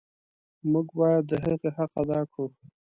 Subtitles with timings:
[0.71, 2.45] موږ باید د هغې حق ادا کړو.